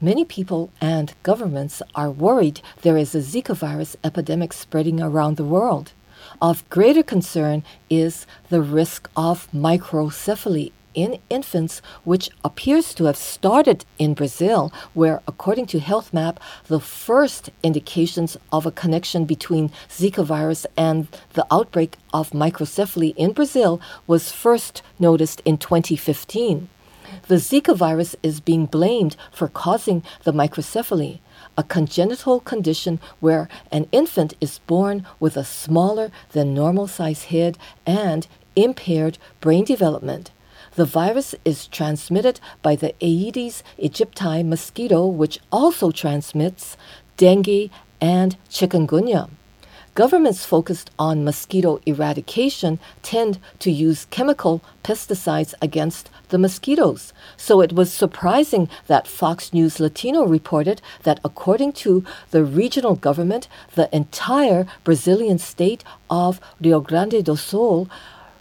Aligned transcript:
Many 0.00 0.24
people 0.24 0.70
and 0.80 1.12
governments 1.24 1.82
are 1.92 2.08
worried 2.08 2.60
there 2.82 2.96
is 2.96 3.16
a 3.16 3.18
Zika 3.18 3.56
virus 3.56 3.96
epidemic 4.04 4.52
spreading 4.52 5.00
around 5.00 5.36
the 5.36 5.44
world. 5.44 5.90
Of 6.40 6.68
greater 6.70 7.02
concern 7.02 7.64
is 7.90 8.24
the 8.48 8.62
risk 8.62 9.10
of 9.16 9.48
microcephaly 9.52 10.70
in 10.94 11.18
infants, 11.28 11.82
which 12.04 12.30
appears 12.44 12.94
to 12.94 13.06
have 13.06 13.16
started 13.16 13.84
in 13.98 14.14
Brazil, 14.14 14.72
where, 14.94 15.20
according 15.26 15.66
to 15.66 15.80
HealthMap, 15.80 16.36
the 16.68 16.78
first 16.78 17.50
indications 17.64 18.36
of 18.52 18.66
a 18.66 18.70
connection 18.70 19.24
between 19.24 19.72
Zika 19.88 20.24
virus 20.24 20.64
and 20.76 21.08
the 21.32 21.46
outbreak 21.50 21.96
of 22.14 22.30
microcephaly 22.30 23.16
in 23.16 23.32
Brazil 23.32 23.80
was 24.06 24.30
first 24.30 24.80
noticed 25.00 25.42
in 25.44 25.58
2015. 25.58 26.68
The 27.28 27.36
Zika 27.36 27.76
virus 27.76 28.16
is 28.22 28.40
being 28.40 28.66
blamed 28.66 29.16
for 29.32 29.48
causing 29.48 30.02
the 30.24 30.32
microcephaly, 30.32 31.20
a 31.56 31.62
congenital 31.62 32.40
condition 32.40 33.00
where 33.20 33.48
an 33.70 33.86
infant 33.92 34.34
is 34.40 34.60
born 34.60 35.06
with 35.20 35.36
a 35.36 35.44
smaller 35.44 36.10
than 36.32 36.54
normal 36.54 36.86
size 36.86 37.24
head 37.24 37.58
and 37.86 38.26
impaired 38.56 39.18
brain 39.40 39.64
development. 39.64 40.30
The 40.74 40.84
virus 40.84 41.34
is 41.44 41.66
transmitted 41.66 42.40
by 42.62 42.76
the 42.76 42.94
Aedes 43.00 43.62
aegypti 43.82 44.44
mosquito, 44.46 45.06
which 45.06 45.40
also 45.50 45.90
transmits 45.90 46.76
dengue 47.16 47.70
and 48.00 48.36
chikungunya. 48.48 49.28
Governments 49.98 50.44
focused 50.44 50.92
on 50.96 51.24
mosquito 51.24 51.80
eradication 51.84 52.78
tend 53.02 53.40
to 53.58 53.68
use 53.68 54.06
chemical 54.12 54.62
pesticides 54.84 55.54
against 55.60 56.08
the 56.28 56.38
mosquitoes. 56.38 57.12
So 57.36 57.60
it 57.60 57.72
was 57.72 57.92
surprising 57.92 58.68
that 58.86 59.08
Fox 59.08 59.52
News 59.52 59.80
Latino 59.80 60.24
reported 60.24 60.80
that 61.02 61.18
according 61.24 61.72
to 61.82 62.04
the 62.30 62.44
regional 62.44 62.94
government, 62.94 63.48
the 63.74 63.92
entire 63.92 64.68
Brazilian 64.84 65.38
state 65.38 65.82
of 66.08 66.40
Rio 66.60 66.78
Grande 66.78 67.24
do 67.24 67.34
Sul 67.34 67.88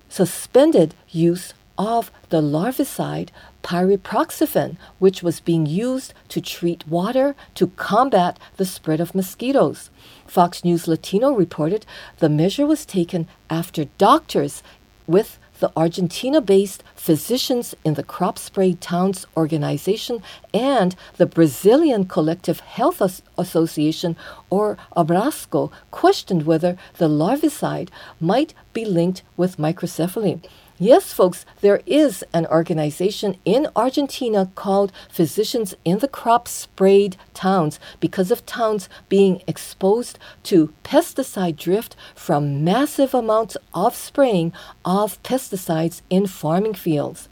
suspended 0.09 0.94
use 1.09 1.55
of 1.75 2.11
the 2.30 2.39
larvicide 2.39 3.30
pyriproxyfen, 3.67 4.77
which 4.97 5.21
was 5.21 5.41
being 5.41 5.65
used 5.65 6.13
to 6.29 6.39
treat 6.39 6.87
water 6.87 7.35
to 7.53 7.67
combat 7.75 8.39
the 8.55 8.65
spread 8.65 9.01
of 9.01 9.13
mosquitoes. 9.13 9.89
Fox 10.25 10.63
News 10.63 10.87
Latino 10.87 11.33
reported 11.33 11.85
the 12.19 12.29
measure 12.29 12.65
was 12.65 12.85
taken 12.85 13.27
after 13.49 13.83
doctors 13.97 14.63
with 15.05 15.38
the 15.59 15.71
Argentina 15.75 16.39
based 16.39 16.81
Physicians 16.95 17.75
in 17.83 17.95
the 17.95 18.03
Crop 18.03 18.38
Spray 18.38 18.73
Towns 18.75 19.25
organization 19.35 20.23
and 20.53 20.95
the 21.17 21.25
Brazilian 21.25 22.05
Collective 22.05 22.61
Health 22.61 23.01
As- 23.01 23.21
Association, 23.38 24.15
or 24.49 24.77
Abrasco, 24.95 25.71
questioned 25.91 26.45
whether 26.45 26.77
the 26.99 27.09
larvicide 27.09 27.89
might 28.21 28.53
be 28.71 28.85
linked 28.85 29.23
with 29.35 29.57
microcephaly. 29.57 30.41
Yes, 30.80 31.11
folks, 31.11 31.44
there 31.61 31.81
is 31.88 32.23
an 32.33 32.45
organization 32.45 33.38
in 33.45 33.67
Argentina 33.75 34.52
called 34.53 34.92
Physicians 35.09 35.73
in 35.84 35.97
the 35.97 36.08
Crop 36.08 36.47
Sprayed 36.47 37.17
Towns 37.34 37.80
because 38.00 38.30
of 38.30 38.45
towns 38.45 38.88
being 39.09 39.42
exposed 39.47 40.19
to 40.44 40.72
pesticide 40.84 41.56
drift 41.58 41.95
from 42.14 42.64
massive 42.64 43.16
amounts 43.16 43.58
of 43.73 43.95
spraying 43.95 44.53
of 44.86 45.22
pesticides 45.23 46.03
in 46.11 46.28
farming 46.28 46.75
fields. 46.75 47.28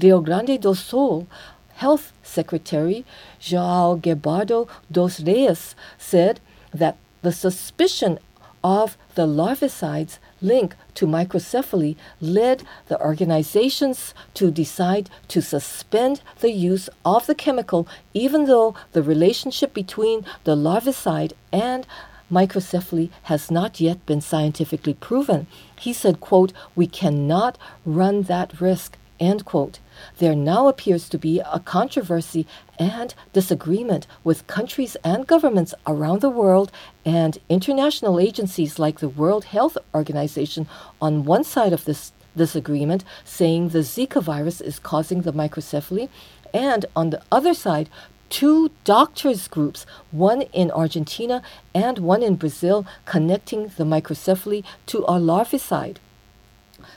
Rio 0.00 0.20
Grande 0.20 0.60
do 0.60 0.72
Sul 0.72 1.26
Health 1.74 2.12
Secretary 2.22 3.04
João 3.40 4.00
Gabbardo 4.00 4.68
dos 4.92 5.18
Reis 5.18 5.74
said 5.98 6.38
that 6.72 6.96
the 7.22 7.32
suspicion 7.32 8.20
of 8.62 8.96
the 9.16 9.26
larvicides 9.26 10.18
link 10.40 10.74
to 10.94 11.06
microcephaly 11.06 11.96
led 12.20 12.62
the 12.88 13.00
organizations 13.00 14.14
to 14.34 14.50
decide 14.50 15.10
to 15.28 15.40
suspend 15.40 16.20
the 16.40 16.52
use 16.52 16.88
of 17.04 17.26
the 17.26 17.34
chemical, 17.34 17.86
even 18.14 18.46
though 18.46 18.74
the 18.92 19.02
relationship 19.02 19.72
between 19.74 20.24
the 20.44 20.56
larvicide 20.56 21.32
and 21.52 21.86
microcephaly 22.30 23.10
has 23.24 23.50
not 23.50 23.80
yet 23.80 24.04
been 24.06 24.20
scientifically 24.20 24.94
proven. 24.94 25.46
He 25.78 25.92
said, 25.92 26.20
quote, 26.20 26.52
we 26.74 26.86
cannot 26.86 27.56
run 27.84 28.22
that 28.22 28.60
risk. 28.60 28.98
There 29.18 30.34
now 30.34 30.68
appears 30.68 31.08
to 31.08 31.18
be 31.18 31.40
a 31.40 31.60
controversy 31.60 32.46
and 32.78 33.14
disagreement 33.32 34.06
with 34.24 34.46
countries 34.46 34.96
and 35.02 35.26
governments 35.26 35.74
around 35.86 36.20
the 36.20 36.30
world 36.30 36.70
and 37.04 37.38
international 37.48 38.20
agencies 38.20 38.78
like 38.78 39.00
the 39.00 39.08
World 39.08 39.46
Health 39.46 39.78
Organization 39.94 40.68
on 41.00 41.24
one 41.24 41.44
side 41.44 41.72
of 41.72 41.84
this 41.84 42.12
disagreement, 42.36 43.04
saying 43.24 43.70
the 43.70 43.78
Zika 43.78 44.22
virus 44.22 44.60
is 44.60 44.78
causing 44.78 45.22
the 45.22 45.32
microcephaly, 45.32 46.08
and 46.52 46.84
on 46.94 47.10
the 47.10 47.22
other 47.32 47.54
side, 47.54 47.88
two 48.28 48.70
doctors 48.84 49.48
groups, 49.48 49.86
one 50.10 50.42
in 50.52 50.70
Argentina 50.70 51.42
and 51.74 51.98
one 51.98 52.22
in 52.22 52.34
Brazil, 52.34 52.86
connecting 53.04 53.68
the 53.76 53.84
microcephaly 53.84 54.64
to 54.86 54.98
a 55.04 55.18
larvicide. 55.18 55.96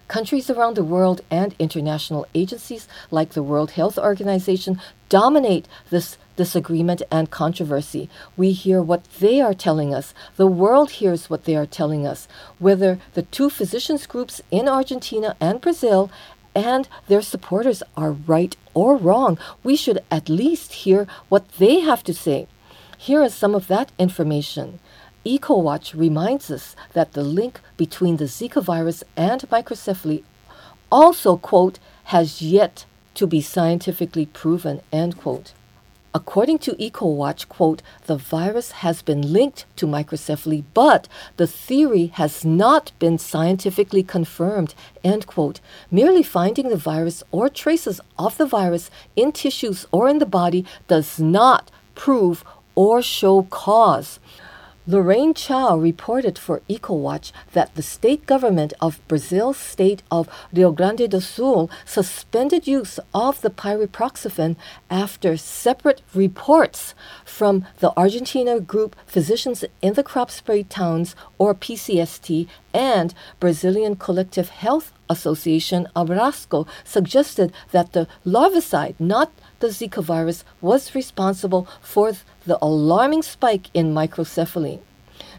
Countries 0.10 0.50
around 0.50 0.76
the 0.76 0.84
world 0.84 1.22
and 1.30 1.54
international 1.60 2.26
agencies 2.34 2.88
like 3.12 3.34
the 3.34 3.44
World 3.44 3.72
Health 3.72 3.96
Organization 3.96 4.82
dominate 5.08 5.68
this 5.92 6.18
disagreement 6.36 7.04
and 7.12 7.30
controversy. 7.30 8.10
We 8.36 8.54
hear 8.54 8.82
what 8.82 9.04
they 9.20 9.40
are 9.40 9.54
telling 9.54 9.94
us. 9.94 10.16
The 10.36 10.48
world 10.48 10.90
hears 10.90 11.30
what 11.30 11.46
they 11.46 11.56
are 11.56 11.68
telling 11.68 12.08
us. 12.08 12.28
Whether 12.58 12.98
the 13.14 13.22
two 13.22 13.52
physicians 13.52 14.08
groups 14.08 14.42
in 14.50 14.68
Argentina 14.68 15.36
and 15.40 15.62
Brazil 15.62 16.10
and 16.56 16.90
their 17.08 17.22
supporters 17.22 17.84
are 17.96 18.12
right 18.12 18.58
or 18.74 18.98
wrong, 18.98 19.38
we 19.64 19.76
should 19.76 20.04
at 20.10 20.28
least 20.28 20.74
hear 20.74 21.06
what 21.30 21.48
they 21.60 21.82
have 21.82 22.04
to 22.06 22.16
say. 22.16 22.48
Here 22.98 23.22
is 23.22 23.36
some 23.36 23.54
of 23.54 23.68
that 23.68 23.92
information. 24.00 24.80
EcoWatch 25.30 25.94
reminds 25.94 26.50
us 26.50 26.76
that 26.94 27.14
the 27.14 27.24
link 27.24 27.62
between 27.78 28.18
the 28.18 28.26
Zika 28.26 28.64
virus 28.64 29.04
and 29.16 29.42
microcephaly 29.52 30.24
also, 30.92 31.38
quote, 31.38 31.78
has 32.06 32.42
yet 32.42 32.86
to 33.14 33.28
be 33.28 33.40
scientifically 33.40 34.26
proven, 34.26 34.82
end 34.92 35.20
quote. 35.20 35.54
According 36.16 36.58
to 36.60 36.72
EcoWatch, 36.72 37.48
quote, 37.48 37.84
the 38.08 38.16
virus 38.18 38.72
has 38.84 39.04
been 39.04 39.32
linked 39.32 39.66
to 39.76 39.86
microcephaly, 39.86 40.64
but 40.74 41.08
the 41.38 41.46
theory 41.46 42.08
has 42.16 42.44
not 42.44 42.92
been 42.98 43.20
scientifically 43.20 44.02
confirmed, 44.02 44.74
end 45.04 45.28
quote. 45.28 45.60
Merely 45.92 46.24
finding 46.24 46.70
the 46.70 46.84
virus 46.92 47.22
or 47.30 47.50
traces 47.50 48.02
of 48.18 48.36
the 48.38 48.48
virus 48.48 48.90
in 49.16 49.32
tissues 49.32 49.86
or 49.92 50.10
in 50.10 50.18
the 50.18 50.26
body 50.26 50.66
does 50.88 51.20
not 51.20 51.70
prove 51.94 52.44
or 52.74 53.04
show 53.04 53.44
cause. 53.44 54.20
Lorraine 54.90 55.36
Chow 55.36 55.78
reported 55.78 56.40
for 56.40 56.64
EcoWatch 56.68 57.32
that 57.54 57.76
the 57.76 57.84
state 57.84 58.26
government 58.26 58.74
of 58.82 59.08
Brazil's 59.08 59.58
state 59.58 60.02
of 60.10 60.28
Rio 60.52 60.72
Grande 60.72 61.08
do 61.08 61.20
Sul 61.20 61.70
suspended 61.86 62.66
use 62.66 63.00
of 63.14 63.40
the 63.42 63.52
pyriproxyfen 63.52 64.56
after 64.90 65.38
separate 65.38 66.02
reports 66.16 66.96
from 67.24 67.68
the 67.82 67.94
Argentina 67.96 68.60
group 68.60 68.96
Physicians 69.06 69.64
in 69.84 69.94
the 69.94 70.02
Crop 70.02 70.32
Spray 70.32 70.64
Towns, 70.64 71.16
or 71.38 71.54
PCST, 71.54 72.48
and 72.74 73.14
Brazilian 73.40 73.96
Collective 73.96 74.50
Health 74.50 74.92
Association, 75.08 75.88
Abrasco, 75.96 76.68
suggested 76.84 77.54
that 77.70 77.94
the 77.94 78.08
larvicide, 78.26 78.96
not 78.98 79.32
the 79.60 79.68
Zika 79.68 80.04
virus, 80.04 80.44
was 80.62 80.96
responsible 80.96 81.68
for 81.82 82.14
the 82.46 82.58
alarming 82.62 83.22
spike 83.22 83.70
in 83.74 83.94
microcephaly. 83.94 84.80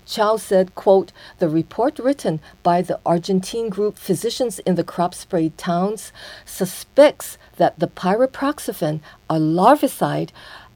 Chow 0.07 0.37
said, 0.37 0.75
quote, 0.75 1.13
the 1.39 1.49
report 1.49 1.99
written 1.99 2.41
by 2.63 2.83
the 2.83 2.99
Argentine 3.07 3.69
group 3.69 3.97
Physicians 3.97 4.59
in 4.61 4.75
the 4.75 4.85
Crop 4.85 5.15
Sprayed 5.15 5.57
Towns 5.57 6.13
suspects 6.45 7.39
that 7.57 7.79
the 7.79 7.87
pyriproxyfen, 7.87 9.01
a 9.29 9.35
larvicide, 9.37 10.31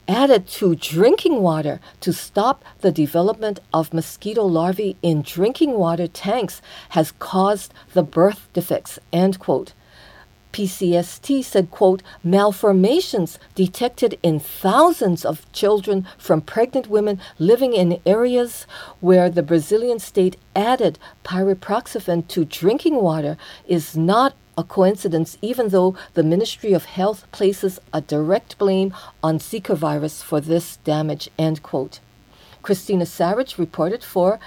added 0.07 0.47
to 0.47 0.75
drinking 0.75 1.41
water 1.41 1.79
to 1.99 2.13
stop 2.13 2.63
the 2.81 2.91
development 2.91 3.59
of 3.73 3.93
mosquito 3.93 4.45
larvae 4.45 4.95
in 5.01 5.21
drinking 5.21 5.73
water 5.73 6.07
tanks 6.07 6.61
has 6.89 7.11
caused 7.19 7.73
the 7.93 8.03
birth 8.03 8.47
defects, 8.53 8.99
end 9.11 9.39
quote. 9.39 9.73
PCST 10.55 11.43
said, 11.43 11.69
quote, 11.69 12.01
malformations 12.23 13.37
detected 13.55 14.17
in 14.23 14.39
thousands 14.39 15.25
of 15.25 15.51
children 15.51 16.07
from 16.17 16.39
pregnant 16.39 16.87
women 16.87 17.19
living 17.37 17.73
in 17.73 17.99
areas 18.05 18.65
where 19.01 19.29
the 19.29 19.43
Brazilian 19.43 19.99
state 19.99 20.37
added 20.55 20.97
pyriproxyfen 21.25 22.25
to 22.29 22.45
drinking 22.45 22.95
water 22.95 23.35
is 23.67 23.97
not 23.97 24.33
a 24.57 24.63
coincidence, 24.63 25.37
even 25.41 25.67
though 25.67 25.93
the 26.13 26.23
Ministry 26.23 26.71
of 26.71 26.85
Health 26.85 27.29
places 27.33 27.77
a 27.91 27.99
direct 27.99 28.57
blame 28.57 28.93
on 29.21 29.39
Zika 29.39 29.75
virus 29.75 30.21
for 30.21 30.39
this 30.39 30.77
damage. 30.85 31.29
End 31.37 31.63
quote. 31.63 31.99
Christina 32.61 33.03
Sarich 33.03 33.57
reported 33.57 34.05
for 34.05 34.39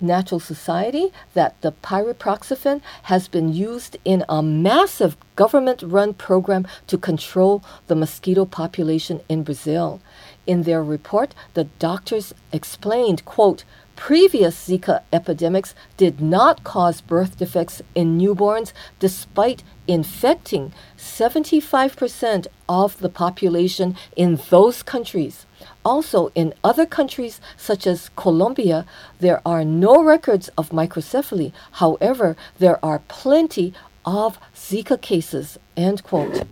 Natural 0.00 0.40
Society 0.40 1.12
that 1.34 1.60
the 1.60 1.72
pyriproxyfen 1.72 2.80
has 3.04 3.28
been 3.28 3.52
used 3.52 3.96
in 4.04 4.24
a 4.28 4.42
massive 4.42 5.16
government 5.36 5.82
run 5.82 6.14
program 6.14 6.66
to 6.86 6.98
control 6.98 7.62
the 7.86 7.94
mosquito 7.94 8.44
population 8.44 9.20
in 9.28 9.42
Brazil. 9.42 10.00
In 10.46 10.62
their 10.62 10.82
report, 10.82 11.34
the 11.54 11.64
doctors 11.64 12.32
explained, 12.52 13.24
quote, 13.24 13.64
Previous 13.98 14.68
Zika 14.68 15.02
epidemics 15.12 15.74
did 15.96 16.20
not 16.20 16.62
cause 16.62 17.00
birth 17.00 17.36
defects 17.36 17.82
in 17.96 18.16
newborns 18.16 18.72
despite 19.00 19.64
infecting 19.88 20.72
75% 20.96 22.46
of 22.68 22.98
the 23.00 23.08
population 23.08 23.96
in 24.16 24.38
those 24.50 24.84
countries. 24.84 25.46
Also, 25.84 26.30
in 26.36 26.54
other 26.62 26.86
countries 26.86 27.40
such 27.56 27.88
as 27.88 28.10
Colombia, 28.14 28.86
there 29.18 29.42
are 29.44 29.64
no 29.64 30.02
records 30.02 30.48
of 30.56 30.70
microcephaly. 30.70 31.52
However, 31.72 32.36
there 32.58 32.82
are 32.84 33.02
plenty 33.08 33.74
of 34.06 34.38
Zika 34.54 34.98
cases. 35.02 35.58
End 35.76 36.04
quote. 36.04 36.46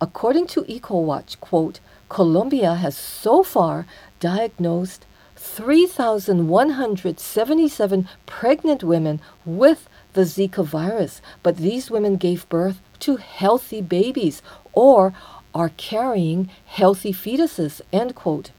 According 0.00 0.46
to 0.48 0.62
EcoWatch, 0.62 1.38
quote, 1.38 1.80
Colombia 2.08 2.74
has 2.76 2.96
so 2.96 3.42
far 3.42 3.86
diagnosed 4.20 5.04
3,177 5.42 8.08
pregnant 8.26 8.84
women 8.84 9.20
with 9.44 9.88
the 10.12 10.20
Zika 10.22 10.64
virus, 10.64 11.20
but 11.42 11.56
these 11.56 11.90
women 11.90 12.14
gave 12.16 12.48
birth 12.48 12.80
to 13.00 13.16
healthy 13.16 13.82
babies 13.82 14.40
or 14.72 15.12
are 15.52 15.70
carrying 15.70 16.48
healthy 16.66 17.12
fetuses, 17.12 17.80
end 17.92 18.14
quote. 18.14 18.52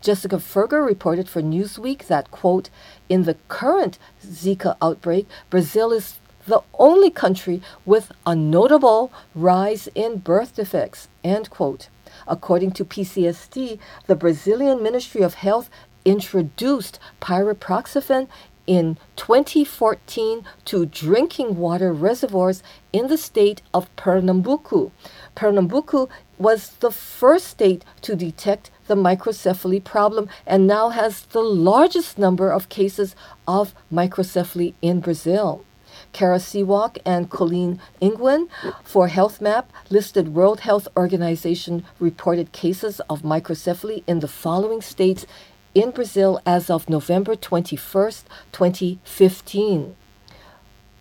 Jessica 0.00 0.36
Firger 0.36 0.84
reported 0.84 1.28
for 1.28 1.40
Newsweek 1.40 2.08
that, 2.08 2.32
quote, 2.32 2.68
in 3.08 3.22
the 3.22 3.36
current 3.48 3.96
Zika 4.26 4.76
outbreak, 4.82 5.28
Brazil 5.50 5.92
is 5.92 6.18
the 6.46 6.62
only 6.78 7.10
country 7.10 7.62
with 7.86 8.12
a 8.26 8.34
notable 8.34 9.10
rise 9.34 9.88
in 9.94 10.18
birth 10.18 10.56
defects, 10.56 11.08
end 11.22 11.48
quote. 11.48 11.88
According 12.26 12.72
to 12.72 12.84
PCST, 12.84 13.78
the 14.06 14.16
Brazilian 14.16 14.82
Ministry 14.82 15.22
of 15.22 15.34
Health 15.34 15.70
introduced 16.04 16.98
pyriproxyfen 17.20 18.28
in 18.66 18.96
2014 19.16 20.44
to 20.64 20.86
drinking 20.86 21.56
water 21.56 21.92
reservoirs 21.92 22.62
in 22.92 23.08
the 23.08 23.18
state 23.18 23.62
of 23.72 23.94
Pernambuco. 23.96 24.90
Pernambuco 25.34 26.08
was 26.38 26.70
the 26.80 26.90
first 26.90 27.46
state 27.46 27.84
to 28.02 28.16
detect 28.16 28.70
the 28.86 28.94
microcephaly 28.94 29.82
problem 29.82 30.28
and 30.46 30.66
now 30.66 30.88
has 30.90 31.22
the 31.26 31.42
largest 31.42 32.18
number 32.18 32.50
of 32.50 32.68
cases 32.68 33.14
of 33.46 33.74
microcephaly 33.92 34.74
in 34.82 35.00
Brazil. 35.00 35.64
Kara 36.12 36.38
Sewalk 36.38 36.98
and 37.04 37.30
Colleen 37.30 37.80
Ingwen 38.02 38.48
for 38.82 39.08
HealthMap 39.08 39.64
listed 39.90 40.34
World 40.34 40.60
Health 40.60 40.88
Organization 40.96 41.84
reported 41.98 42.52
cases 42.52 43.00
of 43.08 43.22
microcephaly 43.22 44.02
in 44.06 44.20
the 44.20 44.28
following 44.28 44.80
states 44.80 45.26
in 45.74 45.90
Brazil 45.90 46.40
as 46.46 46.70
of 46.70 46.88
November 46.88 47.34
21st, 47.34 48.22
2015. 48.52 49.96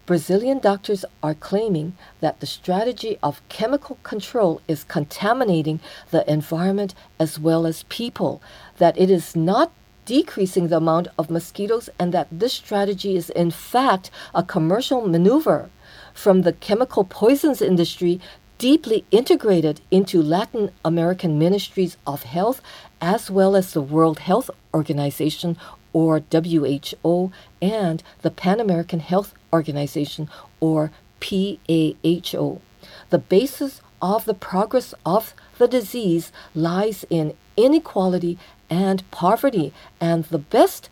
Brazilian 0.10 0.58
doctors 0.58 1.06
are 1.22 1.36
claiming 1.36 1.96
that 2.20 2.40
the 2.40 2.48
strategy 2.48 3.20
of 3.22 3.48
chemical 3.48 4.00
control 4.02 4.60
is 4.68 4.84
contaminating 4.84 5.80
the 6.10 6.28
environment 6.28 6.96
as 7.20 7.38
well 7.40 7.68
as 7.68 7.84
people, 7.90 8.42
that 8.80 8.98
it 8.98 9.12
is 9.12 9.36
not 9.36 9.72
decreasing 10.06 10.70
the 10.70 10.78
amount 10.78 11.10
of 11.20 11.30
mosquitoes, 11.30 11.92
and 12.00 12.12
that 12.12 12.28
this 12.32 12.54
strategy 12.54 13.16
is 13.16 13.30
in 13.30 13.52
fact 13.52 14.10
a 14.34 14.42
commercial 14.42 15.08
maneuver 15.08 15.70
from 16.12 16.42
the 16.42 16.54
chemical 16.54 17.04
poisons 17.04 17.62
industry 17.62 18.20
deeply 18.58 19.06
integrated 19.12 19.80
into 19.92 20.24
Latin 20.24 20.72
American 20.84 21.38
ministries 21.38 21.98
of 22.08 22.24
health 22.24 22.64
as 23.00 23.30
well 23.30 23.56
as 23.56 23.74
the 23.74 23.82
World 23.82 24.18
Health 24.20 24.50
Organization 24.74 25.56
or 25.94 26.22
WHO 26.32 27.32
and 27.62 28.04
the 28.22 28.32
Pan 28.32 28.60
American 28.60 29.00
Health 29.00 29.34
Organization, 29.52 30.30
or 30.60 30.92
PAHO. 31.20 32.62
The 33.10 33.18
basis 33.18 33.82
of 34.02 34.26
the 34.26 34.34
progress 34.34 34.94
of 35.06 35.34
the 35.58 35.68
disease 35.68 36.32
lies 36.56 37.06
in 37.10 37.34
inequality 37.58 38.38
and 38.70 39.10
poverty, 39.12 39.74
and 40.00 40.24
the 40.26 40.38
best 40.38 40.90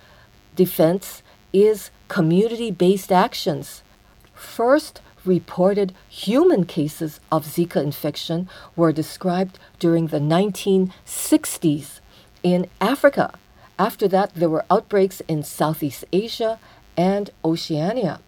defense 0.55 1.21
is 1.53 1.91
community 2.07 2.71
based 2.71 3.11
actions. 3.11 3.83
First 4.33 5.01
reported 5.25 5.93
human 6.09 6.65
cases 6.65 7.19
of 7.31 7.45
Zika 7.45 7.83
infection 7.83 8.49
were 8.75 8.91
described 8.91 9.59
during 9.79 10.07
the 10.07 10.19
1960s 10.19 11.99
in 12.43 12.67
Africa. 12.79 13.33
After 13.79 14.07
that, 14.07 14.33
there 14.33 14.49
were 14.49 14.65
outbreaks 14.71 15.21
in 15.27 15.43
Southeast 15.43 16.05
Asia 16.11 16.59
and 16.95 17.29
Oceania 17.45 18.19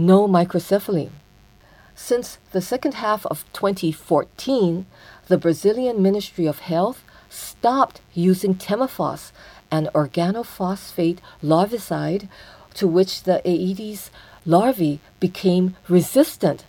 no 0.00 0.26
microcephaly. 0.26 1.10
Since 1.94 2.38
the 2.52 2.62
second 2.62 2.94
half 2.94 3.26
of 3.26 3.44
2014, 3.52 4.86
the 5.28 5.38
Brazilian 5.38 6.02
Ministry 6.02 6.46
of 6.46 6.60
Health 6.60 7.04
stopped 7.28 8.00
using 8.14 8.54
Temephos, 8.54 9.30
an 9.70 9.88
organophosphate 9.94 11.18
larvicide 11.42 12.28
to 12.74 12.88
which 12.88 13.24
the 13.24 13.46
Aedes 13.46 14.10
larvae 14.46 15.00
became 15.20 15.76
resistant, 15.88 16.64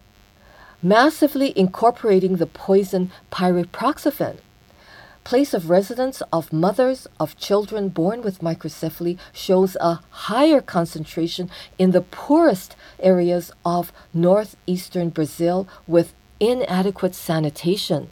massively 0.83 1.57
incorporating 1.57 2.35
the 2.35 2.47
poison 2.47 3.11
pyriproxyfen 3.31 4.37
place 5.23 5.53
of 5.53 5.69
residence 5.69 6.21
of 6.33 6.51
mothers 6.51 7.07
of 7.19 7.37
children 7.37 7.89
born 7.89 8.21
with 8.21 8.41
microcephaly 8.41 9.17
shows 9.31 9.77
a 9.79 9.99
higher 10.09 10.61
concentration 10.61 11.49
in 11.77 11.91
the 11.91 12.01
poorest 12.01 12.75
areas 12.99 13.51
of 13.65 13.91
northeastern 14.13 15.09
Brazil 15.09 15.67
with 15.87 16.13
inadequate 16.39 17.15
sanitation. 17.15 18.09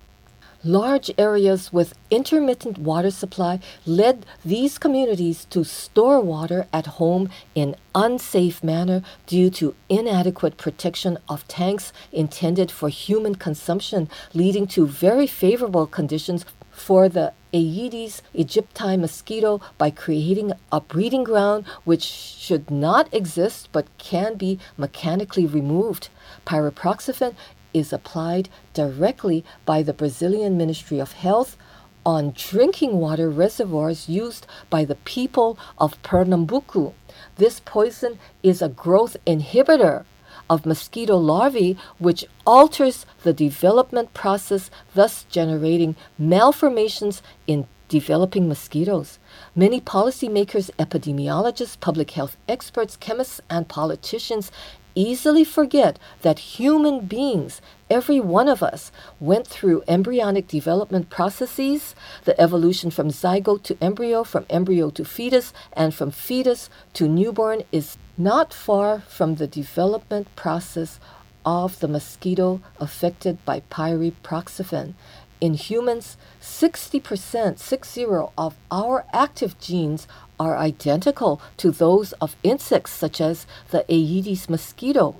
Large 0.63 1.09
areas 1.17 1.71
with 1.71 1.93
intermittent 2.11 2.77
water 2.77 3.11
supply 3.11 3.61
led 3.85 4.25
these 4.43 4.77
communities 4.77 5.45
to 5.51 5.63
store 5.63 6.19
water 6.19 6.67
at 6.73 6.85
home 6.99 7.29
in 7.55 7.77
unsafe 7.95 8.61
manner 8.61 9.01
due 9.25 9.49
to 9.51 9.73
inadequate 9.87 10.57
protection 10.57 11.17
of 11.29 11.47
tanks 11.47 11.93
intended 12.11 12.71
for 12.71 12.89
human 12.89 13.35
consumption, 13.35 14.09
leading 14.33 14.67
to 14.67 14.85
very 14.85 15.27
favorable 15.27 15.87
conditions 15.87 16.43
for 16.79 17.09
the 17.09 17.33
Aedes 17.53 18.21
aegypti 18.33 18.97
mosquito 18.97 19.59
by 19.77 19.89
creating 19.91 20.53
a 20.71 20.79
breeding 20.79 21.23
ground 21.23 21.65
which 21.83 22.03
should 22.03 22.71
not 22.71 23.13
exist 23.13 23.69
but 23.71 23.95
can 23.97 24.35
be 24.35 24.59
mechanically 24.77 25.45
removed. 25.45 26.09
Pyriproxyfen 26.45 27.35
is 27.73 27.91
applied 27.91 28.49
directly 28.73 29.43
by 29.65 29.83
the 29.83 29.93
Brazilian 29.93 30.57
Ministry 30.57 30.99
of 30.99 31.11
Health 31.13 31.57
on 32.05 32.33
drinking 32.35 32.93
water 32.97 33.29
reservoirs 33.29 34.07
used 34.07 34.47
by 34.69 34.85
the 34.85 34.95
people 34.95 35.59
of 35.77 36.01
Pernambuco. 36.01 36.93
This 37.35 37.59
poison 37.59 38.17
is 38.41 38.61
a 38.61 38.69
growth 38.69 39.17
inhibitor 39.27 40.05
of 40.49 40.65
mosquito 40.65 41.17
larvae, 41.17 41.77
which 41.97 42.25
alters 42.45 43.05
the 43.23 43.33
development 43.33 44.13
process, 44.13 44.69
thus 44.95 45.25
generating 45.29 45.95
malformations 46.17 47.21
in 47.47 47.67
developing 47.89 48.47
mosquitoes. 48.47 49.19
Many 49.55 49.81
policymakers, 49.81 50.69
epidemiologists, 50.77 51.79
public 51.79 52.11
health 52.11 52.37
experts, 52.47 52.95
chemists, 52.95 53.41
and 53.49 53.67
politicians 53.67 54.51
easily 54.95 55.43
forget 55.43 55.99
that 56.21 56.39
human 56.57 57.05
beings, 57.05 57.61
every 57.89 58.19
one 58.19 58.47
of 58.47 58.61
us, 58.61 58.91
went 59.19 59.47
through 59.47 59.83
embryonic 59.87 60.47
development 60.47 61.09
processes, 61.09 61.95
the 62.25 62.39
evolution 62.39 62.91
from 62.91 63.09
zygote 63.09 63.63
to 63.63 63.77
embryo, 63.81 64.23
from 64.23 64.45
embryo 64.49 64.89
to 64.89 65.05
fetus, 65.05 65.53
and 65.73 65.93
from 65.93 66.11
fetus 66.11 66.69
to 66.93 67.07
newborn 67.07 67.63
is 67.71 67.97
not 68.17 68.53
far 68.53 68.99
from 69.01 69.35
the 69.35 69.47
development 69.47 70.27
process 70.35 70.99
of 71.45 71.79
the 71.79 71.87
mosquito 71.87 72.61
affected 72.79 73.43
by 73.45 73.61
pyriproxyfen. 73.71 74.93
In 75.41 75.53
humans, 75.53 76.17
60%, 76.41 77.59
60 77.59 78.05
of 78.37 78.55
our 78.69 79.05
active 79.13 79.57
genes 79.59 80.05
are 80.37 80.57
identical 80.57 81.41
to 81.55 81.71
those 81.71 82.11
of 82.13 82.35
insects 82.43 82.91
such 82.91 83.21
as 83.21 83.47
the 83.71 83.85
Aedes 83.87 84.49
mosquito. 84.49 85.15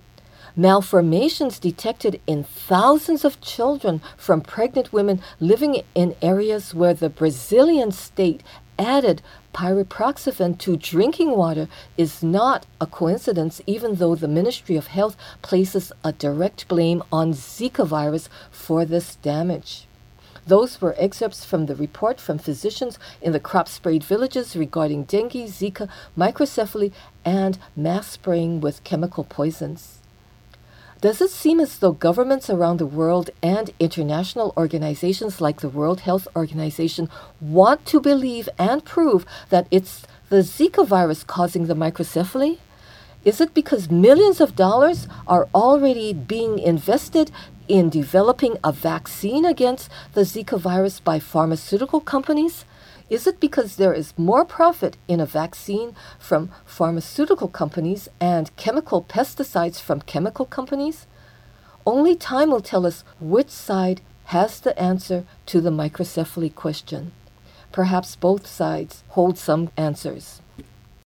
Malformations 0.58 1.58
detected 1.58 2.20
in 2.28 2.44
thousands 2.44 3.24
of 3.24 3.40
children 3.40 4.02
from 4.18 4.42
pregnant 4.42 4.92
women 4.92 5.22
living 5.40 5.84
in 5.96 6.16
areas 6.22 6.74
where 6.76 6.94
the 6.94 7.10
Brazilian 7.10 7.94
state 7.94 8.44
added 8.78 9.22
pyriproxyfen 9.54 10.58
to 10.58 10.76
drinking 10.76 11.32
water 11.32 11.70
is 11.98 12.24
not 12.24 12.66
a 12.82 12.86
coincidence, 12.86 13.62
even 13.66 13.96
though 13.96 14.16
the 14.16 14.28
Ministry 14.28 14.76
of 14.76 14.88
Health 14.88 15.16
places 15.42 15.94
a 16.04 16.12
direct 16.12 16.68
blame 16.68 17.04
on 17.10 17.34
Zika 17.34 17.88
virus 17.88 18.28
for 18.52 18.84
this 18.84 19.16
damage. 19.18 19.89
Those 20.50 20.82
were 20.82 20.96
excerpts 20.98 21.46
from 21.46 21.68
the 21.68 21.76
report 21.76 22.20
from 22.20 22.40
physicians 22.40 22.98
in 23.22 23.34
the 23.34 23.40
crop 23.40 23.68
sprayed 23.68 24.04
villages 24.04 24.56
regarding 24.56 25.04
dengue, 25.04 25.46
Zika, 25.48 25.88
microcephaly, 26.18 26.92
and 27.24 27.60
mass 27.76 28.08
spraying 28.08 28.60
with 28.60 28.84
chemical 28.84 29.24
poisons. 29.24 30.00
Does 31.02 31.22
it 31.22 31.30
seem 31.30 31.60
as 31.60 31.78
though 31.78 31.92
governments 31.92 32.50
around 32.50 32.78
the 32.78 32.88
world 32.88 33.30
and 33.44 33.70
international 33.80 34.52
organizations 34.58 35.40
like 35.40 35.62
the 35.62 35.70
World 35.70 36.00
Health 36.00 36.28
Organization 36.36 37.10
want 37.40 37.86
to 37.86 38.02
believe 38.02 38.50
and 38.58 38.84
prove 38.84 39.28
that 39.50 39.68
it's 39.70 40.02
the 40.30 40.38
Zika 40.38 40.84
virus 40.84 41.24
causing 41.24 41.68
the 41.68 41.76
microcephaly? 41.76 42.58
Is 43.24 43.40
it 43.40 43.54
because 43.54 43.92
millions 43.92 44.42
of 44.42 44.56
dollars 44.56 45.08
are 45.28 45.48
already 45.54 46.12
being 46.12 46.58
invested 46.58 47.30
in 47.70 47.88
developing 47.88 48.58
a 48.64 48.74
vaccine 48.74 49.46
against 49.46 49.90
the 50.14 50.22
Zika 50.22 50.60
virus 50.60 51.00
by 51.00 51.20
pharmaceutical 51.20 52.02
companies? 52.02 52.66
Is 53.10 53.26
it 53.26 53.40
because 53.40 53.76
there 53.76 53.94
is 53.94 54.18
more 54.18 54.44
profit 54.44 54.98
in 55.08 55.20
a 55.20 55.26
vaccine 55.26 55.96
from 56.20 56.52
pharmaceutical 56.66 57.48
companies 57.48 58.10
and 58.20 58.56
chemical 58.58 59.04
pesticides 59.04 59.80
from 59.80 60.02
chemical 60.02 60.46
companies? 60.46 61.08
Only 61.86 62.16
time 62.16 62.52
will 62.52 62.62
tell 62.62 62.86
us 62.86 63.04
which 63.20 63.50
side 63.50 64.02
has 64.26 64.60
the 64.60 64.78
answer 64.80 65.24
to 65.46 65.62
the 65.62 65.72
microcephaly 65.72 66.54
question. 66.54 67.12
Perhaps 67.72 68.16
both 68.16 68.46
sides 68.46 69.04
hold 69.10 69.38
some 69.38 69.72
answers. 69.78 70.42